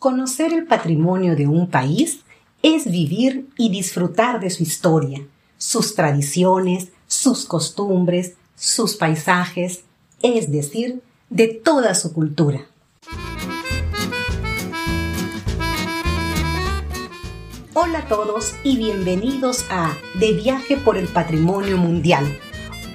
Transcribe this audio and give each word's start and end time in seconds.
Conocer 0.00 0.54
el 0.54 0.64
patrimonio 0.64 1.36
de 1.36 1.46
un 1.46 1.68
país 1.68 2.20
es 2.62 2.90
vivir 2.90 3.50
y 3.58 3.68
disfrutar 3.68 4.40
de 4.40 4.48
su 4.48 4.62
historia, 4.62 5.20
sus 5.58 5.94
tradiciones, 5.94 6.88
sus 7.06 7.44
costumbres, 7.44 8.32
sus 8.56 8.94
paisajes, 8.94 9.84
es 10.22 10.50
decir, 10.50 11.02
de 11.28 11.48
toda 11.48 11.94
su 11.94 12.14
cultura. 12.14 12.66
Hola 17.74 17.98
a 17.98 18.08
todos 18.08 18.54
y 18.64 18.78
bienvenidos 18.78 19.66
a 19.68 19.94
De 20.18 20.32
Viaje 20.32 20.78
por 20.78 20.96
el 20.96 21.08
Patrimonio 21.08 21.76
Mundial, 21.76 22.24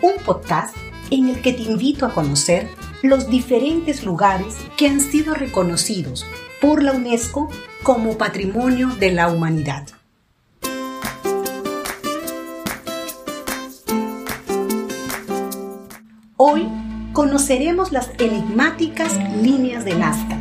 un 0.02 0.14
podcast 0.26 0.76
en 1.12 1.30
el 1.30 1.44
que 1.44 1.54
te 1.54 1.62
invito 1.62 2.08
a 2.08 2.16
conocer 2.16 2.68
los 3.04 3.30
diferentes 3.30 4.04
lugares 4.04 4.56
que 4.76 4.88
han 4.88 5.00
sido 5.00 5.36
reconocidos 5.36 6.26
por 6.66 6.82
la 6.82 6.94
UNESCO 6.94 7.48
como 7.84 8.18
Patrimonio 8.18 8.88
de 8.88 9.12
la 9.12 9.28
Humanidad. 9.28 9.86
Hoy 16.38 16.68
conoceremos 17.14 17.92
las 17.92 18.10
enigmáticas 18.18 19.16
líneas 19.44 19.86
de 19.86 19.94
Nazca, 19.94 20.40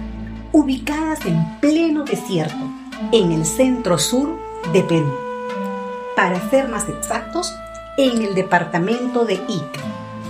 ubicadas 0.52 1.26
en 1.26 1.60
pleno 1.60 2.04
desierto, 2.04 2.70
en 3.12 3.30
el 3.30 3.44
centro 3.44 3.98
sur 3.98 4.38
de 4.72 4.82
Perú. 4.82 5.12
Para 6.16 6.48
ser 6.48 6.70
más 6.70 6.88
exactos, 6.88 7.54
en 7.98 8.22
el 8.22 8.34
departamento 8.34 9.26
de 9.26 9.34
Ica, 9.34 9.82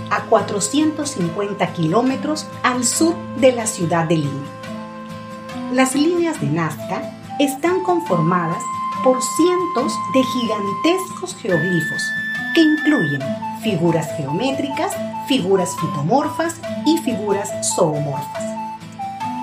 a 0.09 0.23
450 0.25 1.71
kilómetros 1.71 2.47
al 2.63 2.83
sur 2.83 3.15
de 3.39 3.53
la 3.53 3.65
ciudad 3.65 4.03
de 4.03 4.17
Lima. 4.17 4.64
Las 5.75 5.93
líneas 5.93 6.39
de 6.39 6.47
Nazca 6.47 7.01
están 7.37 7.83
conformadas 7.83 8.63
por 9.03 9.21
cientos 9.21 9.93
de 10.13 10.23
gigantescos 10.23 11.35
geoglifos 11.35 12.01
que 12.53 12.61
incluyen 12.61 13.21
figuras 13.61 14.07
geométricas, 14.15 14.95
figuras 15.27 15.75
fitomorfas 15.75 16.61
y 16.85 16.97
figuras 16.99 17.51
zoomorfas. 17.75 18.43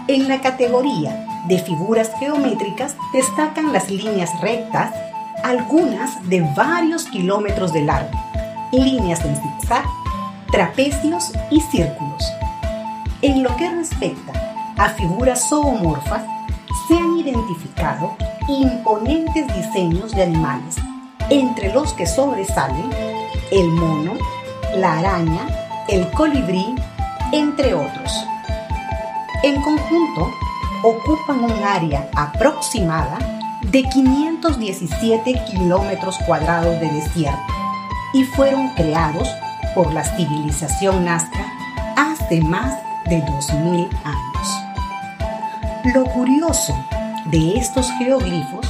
En 0.08 0.26
la 0.26 0.40
categoría 0.40 1.44
de 1.48 1.58
figuras 1.58 2.10
geométricas 2.18 2.96
destacan 3.12 3.74
las 3.74 3.90
líneas 3.90 4.30
rectas, 4.40 4.90
algunas 5.44 6.26
de 6.30 6.40
varios 6.56 7.04
kilómetros 7.04 7.74
de 7.74 7.82
largo, 7.82 8.18
líneas 8.72 9.22
en 9.26 9.36
zigzag, 9.36 9.84
trapecios 10.50 11.30
y 11.50 11.60
círculos. 11.60 12.24
En 13.20 13.42
lo 13.42 13.54
que 13.56 13.68
respecta 13.68 14.41
a 14.82 14.88
figuras 14.88 15.48
zoomorfas, 15.48 16.22
se 16.88 16.94
han 16.98 17.16
identificado 17.16 18.16
imponentes 18.48 19.46
diseños 19.54 20.10
de 20.10 20.24
animales, 20.24 20.74
entre 21.30 21.72
los 21.72 21.92
que 21.92 22.04
sobresalen 22.04 22.90
el 23.52 23.68
mono, 23.68 24.14
la 24.74 24.98
araña, 24.98 25.46
el 25.88 26.10
colibrí, 26.10 26.74
entre 27.30 27.74
otros. 27.74 28.12
En 29.44 29.62
conjunto, 29.62 30.32
ocupan 30.82 31.44
un 31.44 31.62
área 31.62 32.10
aproximada 32.16 33.18
de 33.62 33.84
517 33.84 35.44
kilómetros 35.44 36.18
cuadrados 36.26 36.80
de 36.80 36.90
desierto 36.90 37.40
y 38.14 38.24
fueron 38.24 38.70
creados 38.70 39.28
por 39.76 39.92
la 39.92 40.02
civilización 40.02 41.04
nazca 41.04 41.46
hace 41.96 42.40
más 42.40 42.74
de 43.08 43.20
2000 43.20 43.88
años. 44.04 44.31
Lo 45.84 46.04
curioso 46.04 46.72
de 47.32 47.54
estos 47.58 47.90
geoglifos 47.98 48.64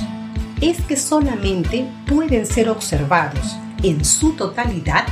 es 0.63 0.81
que 0.81 0.97
solamente 0.97 1.87
pueden 2.07 2.47
ser 2.47 2.71
observados 2.71 3.55
en 3.83 4.03
su 4.03 4.33
totalidad 4.33 5.05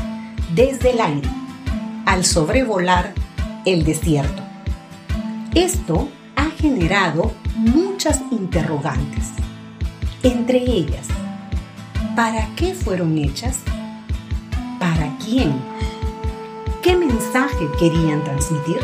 desde 0.54 0.92
el 0.92 1.00
aire, 1.02 1.28
al 2.06 2.24
sobrevolar 2.24 3.12
el 3.66 3.84
desierto. 3.84 4.42
Esto 5.54 6.08
ha 6.36 6.46
generado 6.46 7.32
muchas 7.54 8.22
interrogantes, 8.30 9.32
entre 10.22 10.56
ellas, 10.56 11.06
¿para 12.16 12.48
qué 12.56 12.72
fueron 12.72 13.18
hechas? 13.18 13.58
¿Para 14.78 15.18
quién? 15.18 15.52
¿Qué 16.80 16.96
mensaje 16.96 17.68
querían 17.78 18.24
transmitir? 18.24 18.80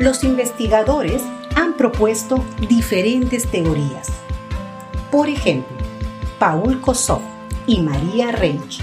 Los 0.00 0.24
investigadores 0.24 1.22
propuesto 1.80 2.44
diferentes 2.68 3.50
teorías. 3.50 4.08
Por 5.10 5.30
ejemplo, 5.30 5.78
Paul 6.38 6.78
Kossoff 6.82 7.22
y 7.66 7.80
María 7.80 8.32
Reich 8.32 8.82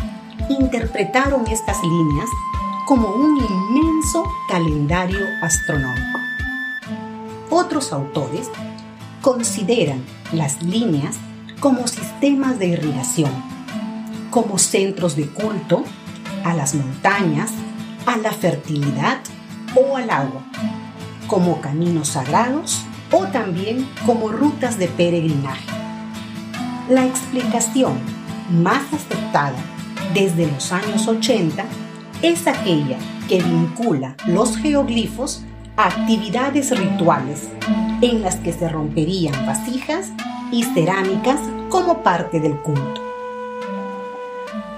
interpretaron 0.50 1.46
estas 1.46 1.78
líneas 1.84 2.28
como 2.88 3.10
un 3.10 3.38
inmenso 3.38 4.24
calendario 4.50 5.20
astronómico. 5.44 6.18
Otros 7.52 7.94
autores 7.94 8.50
consideran 9.22 10.04
las 10.34 10.64
líneas 10.64 11.18
como 11.60 11.88
sistemas 11.88 12.58
de 12.58 12.70
irrigación, 12.70 13.32
como 14.32 14.58
centros 14.58 15.16
de 15.16 15.28
culto 15.28 15.84
a 16.44 16.56
las 16.56 16.74
montañas, 16.74 17.52
a 18.08 18.18
la 18.18 18.32
fertilidad 18.32 19.20
o 19.76 19.98
al 19.98 20.10
agua, 20.10 20.42
como 21.28 21.62
caminos 21.62 22.10
sagrados 22.10 22.82
o 23.12 23.26
también 23.28 23.88
como 24.06 24.30
rutas 24.30 24.78
de 24.78 24.88
peregrinaje. 24.88 25.66
La 26.90 27.06
explicación 27.06 28.00
más 28.50 28.82
aceptada 28.94 29.58
desde 30.14 30.48
los 30.48 30.72
años 30.72 31.08
80 31.08 31.66
es 32.22 32.48
aquella 32.48 32.98
que 33.28 33.42
vincula 33.42 34.16
los 34.26 34.58
geoglifos 34.58 35.44
a 35.76 35.88
actividades 35.88 36.78
rituales 36.78 37.50
en 38.02 38.22
las 38.22 38.38
que 38.38 38.54
se 38.54 38.70
romperían 38.70 39.46
vasijas 39.46 40.10
y 40.52 40.64
cerámicas 40.64 41.40
como 41.70 42.04
parte 42.04 42.40
del 42.40 42.56
culto. 42.58 43.02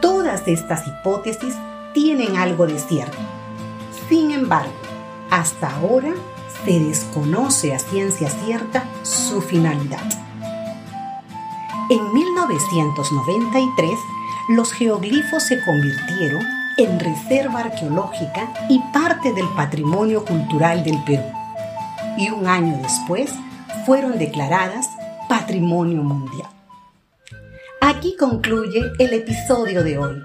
Todas 0.02 0.48
estas 0.48 0.88
hipótesis 0.88 1.56
tienen 1.94 2.38
algo 2.38 2.66
de 2.68 2.80
cierto. 2.80 3.18
Sin 4.10 4.32
embargo, 4.32 4.74
hasta 5.30 5.70
ahora 5.76 6.14
se 6.66 6.80
desconoce 6.80 7.74
a 7.74 7.80
ciencia 7.80 8.30
cierta 8.30 8.86
su 9.04 9.42
finalidad. 9.42 10.04
En 11.90 12.14
1993, 12.14 13.92
los 14.50 14.72
geoglifos 14.72 15.44
se 15.44 15.64
convirtieron 15.64 16.44
en 16.78 17.00
reserva 17.00 17.62
arqueológica 17.62 18.54
y 18.70 18.80
parte 18.94 19.34
del 19.34 19.48
patrimonio 19.50 20.24
cultural 20.24 20.84
del 20.84 21.04
Perú. 21.04 21.24
Y 22.18 22.30
un 22.30 22.48
año 22.48 22.78
después 22.82 23.32
fueron 23.86 24.18
declaradas 24.18 24.90
Patrimonio 25.28 26.04
Mundial. 26.04 26.50
Aquí 27.82 28.16
concluye 28.18 28.82
el 29.00 29.14
episodio 29.14 29.84
de 29.84 29.98
hoy. 29.98 30.16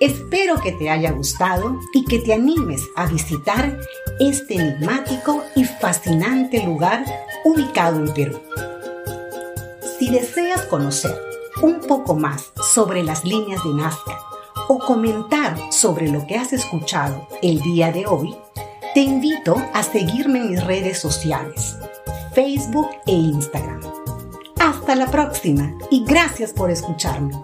Espero 0.00 0.60
que 0.60 0.72
te 0.72 0.90
haya 0.90 1.12
gustado 1.12 1.80
y 1.94 2.04
que 2.04 2.18
te 2.18 2.34
animes 2.34 2.82
a 2.96 3.06
visitar 3.06 3.78
este 4.18 4.54
enigmático 4.54 5.44
y 5.54 5.64
fascinante 5.64 6.62
lugar 6.62 7.04
ubicado 7.44 7.98
en 7.98 8.12
Perú. 8.14 8.40
Si 9.98 10.10
deseas 10.10 10.62
conocer 10.62 11.14
un 11.62 11.80
poco 11.80 12.14
más 12.14 12.52
sobre 12.72 13.02
las 13.02 13.24
líneas 13.24 13.62
de 13.64 13.74
Nazca 13.74 14.18
o 14.68 14.78
comentar 14.78 15.56
sobre 15.70 16.08
lo 16.08 16.26
que 16.26 16.36
has 16.36 16.52
escuchado 16.52 17.26
el 17.42 17.60
día 17.60 17.92
de 17.92 18.06
hoy, 18.06 18.36
te 18.94 19.00
invito 19.00 19.56
a 19.74 19.82
seguirme 19.82 20.38
en 20.38 20.50
mis 20.50 20.64
redes 20.64 20.98
sociales, 20.98 21.76
Facebook 22.34 22.88
e 23.06 23.12
Instagram. 23.12 23.80
Hasta 24.58 24.96
la 24.96 25.06
próxima 25.06 25.72
y 25.90 26.04
gracias 26.04 26.52
por 26.52 26.70
escucharme. 26.70 27.34